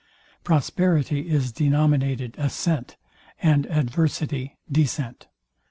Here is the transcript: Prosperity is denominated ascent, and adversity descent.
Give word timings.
Prosperity 0.43 1.29
is 1.29 1.51
denominated 1.51 2.33
ascent, 2.39 2.97
and 3.39 3.67
adversity 3.67 4.57
descent. 4.71 5.27